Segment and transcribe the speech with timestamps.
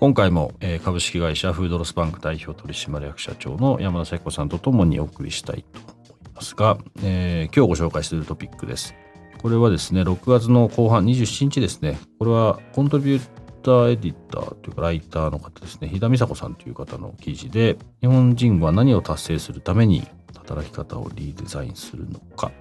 [0.00, 0.52] 今回も、
[0.84, 8.94] 株式会社フードロスバンク代表取締役社長の山田聖子さんとともにお送りしたいと思いますが、えー、今日ご紹介するトピックです。
[9.42, 13.22] これはですね、6月の後半27日ですね、これはコントリビュー
[13.64, 22.52] ターエディターというかライターの方ですね、飛田美佐子さんという方の記事で、日本人は何を達成するために働き方をリデザインするのか。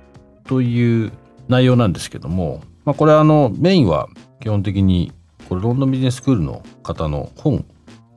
[0.45, 1.11] という
[1.47, 4.09] 内容なんですけども、まあ、これはあのメインは
[4.39, 5.11] 基本的に
[5.47, 7.65] これロンドンビジネススクールの方の本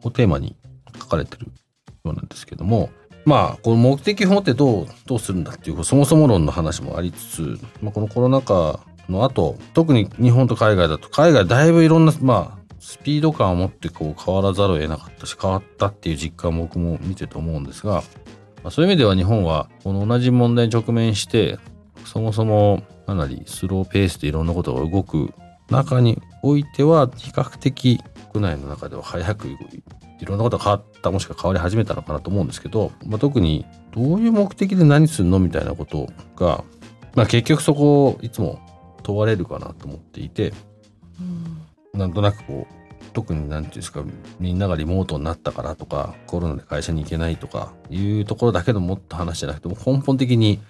[0.02, 0.56] をテーマに
[0.98, 1.46] 書かれてる
[2.04, 2.90] ようなんですけども
[3.24, 18.02] まあこの目的を持ってどうどうするんだっていうそもそも論の話もありつつ、まあ、このコロナ禍の後特に日本と海外だと海外だいぶいろんなまあスピード感を持ってこう変わらざるを得なかったし変わったっていう実感も僕も見てて思うんですが、
[18.62, 21.58] まあ、そういう意味では日本はこの同じ問題に直面して
[22.06, 25.32] そもそもかなりスローペースでいろんなことが動く
[25.70, 28.00] 中においては比較的
[28.32, 36.64] 国内の中では早くいろんなことが変わったもしくは変わり始めたのかなと思うんですけど、まあ、特にどういう目的で何するのみたいなことが、
[37.14, 38.60] まあ、結局そこをいつも
[39.02, 40.52] 問われるかなと思っていて、
[41.94, 42.80] うん、なんとなくこう
[43.12, 44.04] 特に何て言うんですか
[44.38, 50.60] みんながリモートになったからとかコロナで会社に行けないとかいうところだけのもっと話じゃなくても根本的に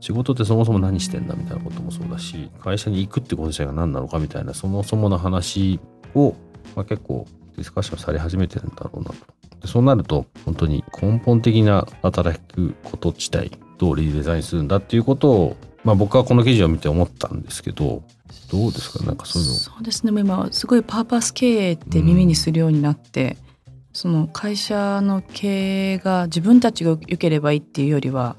[0.00, 5.78] 仕事ってそもそも何してんだみたいなこともそうだし会社に行くってこと自体が何なのかみたいなそもそもの話
[6.14, 6.34] を、
[6.74, 9.14] まあ、結構ディスカッションされ始めてるんだろうなと。
[9.60, 18.02] でそうなると本当に根本的な働くこと自体どうリデザインするんだっていうことを、まあ、僕はこの記事を見て思ったんですけど
[18.50, 19.04] どうですか？
[19.04, 19.54] なんかそういうの。
[19.54, 20.18] そうですね。
[20.18, 28.36] 今すごいパーパス経営って耳にするようになって、うん、その会社の経営が自分たちが良ければいいっていうよりは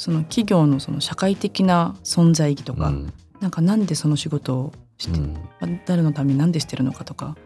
[0.00, 7.36] その企業のその社会的な存在意義とか、うん、なんかなんでその仕事をして、うん、誰のために何でしてるのかとか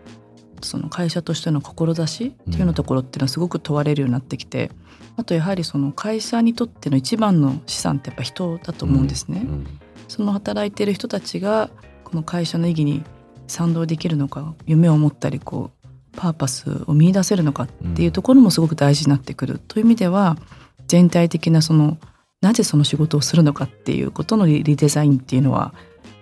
[0.62, 4.70] その会社としての志っていうのところっていうのはすごく問われるようになってきて、
[5.16, 9.42] あとやはりその会社にとっての一番の資産ってやっぱ人だと思うんですね。
[9.44, 9.66] うん、
[10.06, 11.70] その働いてる人たちが
[12.04, 13.02] この会社の意義に
[13.48, 20.36] 賛同できるのか夢を持ったりこうパーパスを見出せるのかっていうところもすごく大事になってくる、という意味では
[20.86, 21.98] 全体的なその
[22.44, 25.72] なぜその仕事をするのかっていうことのリデザインっていうのは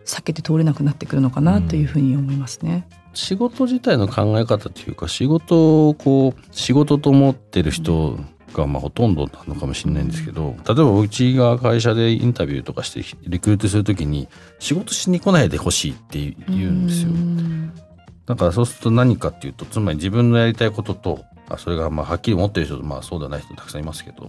[0.04, 2.86] 避けて通れなくなってくるのかなというふうに思いますね。
[3.10, 8.20] うん、仕事自体の考え方というか仕事をこう仕事と思ってる人
[8.54, 14.28] がまあほとんどなのかもしれないんですけど例えばうちが会社でインタビューとかしてリクルートする時に
[14.60, 16.18] 仕事しに来ないでほしいって
[16.48, 17.10] 言うんですよ。
[18.26, 21.24] だからそうすると何かっていうとつまり自分のやりたいことと
[21.54, 24.28] あそれがまあはっきり持ってる人とまあそうではない人たくさんいますけど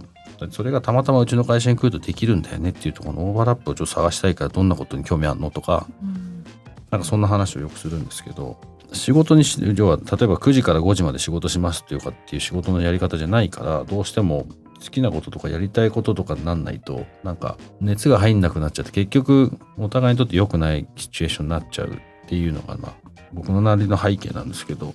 [0.51, 6.43] それがたまたまうちの会社に来るとできるんだよねっていうところのオーバーラップをちょっと探したいからどんなことに興味あるのとか、うん、
[6.91, 8.57] なんかそんな話をよくするんですけど
[8.93, 14.47] 仕事にし要は例えば9時から5時まで仕事しますっていうかっていう仕事のやり方じゃないからどうしても
[14.83, 22.93] 好きなこととかやりたいこととかになんないとなんか熱が入んなくなっちゃって結局お互いにとって良くないシチュエーションになっちゃうっていうのがまあ
[23.31, 24.93] 僕のなりの背景なんですけど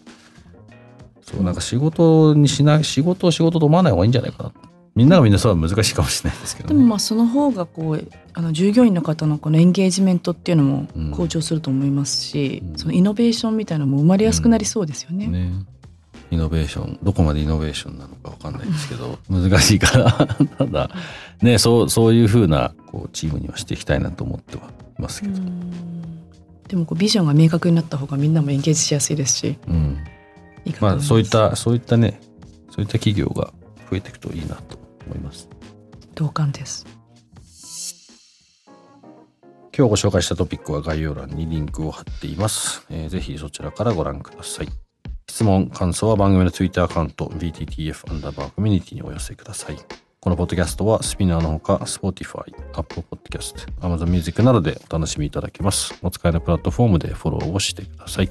[1.30, 4.52] そうなんか仕事にしない仕事を仕事と思わない方がいいんじゃないかな。
[4.94, 15.26] みんながみんなそうは難しいかもしれないですけど、ね、でもまあその方がこうあの従業員の方のこのエンゲージメントっていうのも向上すると思いますし、うん、そのイノベーションみたいなのも生まれやすくなりそうですよね。
[15.26, 15.66] うん、ね。
[16.30, 20.12] イノベーションどこまでイノベーションなのか分かんないですけど 難しいから
[20.58, 20.90] ただ
[21.40, 24.64] ねそうそういうふうなこうチームにはしていきたいなと思っては
[24.98, 25.40] いますけど。
[26.68, 29.98] でもこうビジョンが明確になった方がみんなもエンゲージしやすいですし、うん、
[30.80, 32.20] まあそういったそういったね
[32.70, 33.52] そういった企業が
[33.90, 35.48] 増えていくといいなと思います。
[36.14, 36.86] 同感です。
[39.76, 44.68] 今日ご紹介したトピックは概要欄にリンクを貼っています、えー、ぜひそちらからご覧ください。
[45.28, 49.76] 質問感想は番組の Twitter アカウント BTTF アンダーバーコミュニティにお寄せください。
[50.20, 55.96] このポッドキャストはスピナーのほか Spotify、Apple Podcast、Amazon Music などでお楽しみいただけます。
[56.02, 58.28] お使いのプラットフォームでフォローをしてください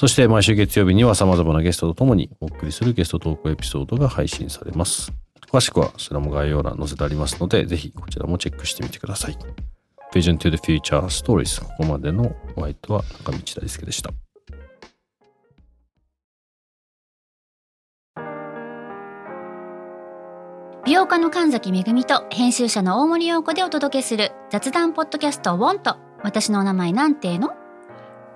[0.00, 5.12] そして毎週月曜日には様々なゲストとともにお送りするゲストトークエピソードが配信されます。
[5.52, 9.36] 詳しくはそちらも概要欄載せてありますのでぜひこちらもチェックしてみてください。
[10.14, 14.10] Vision to the Future Stories ここまでのお相手は中道大輔でした。
[20.86, 27.50] 美容家の神崎めぐみと編集者の大森洋子でお届けする雑談ポッドキャスト「ウォンと私のお名前なんての?」